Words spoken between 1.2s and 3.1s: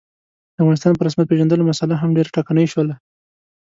پېژندلو مسعله هم ډېره ټکنۍ شوله.